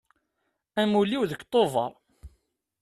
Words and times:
Amulli-iw 0.81 1.23
deg 1.31 1.41
Tuber. 1.51 1.91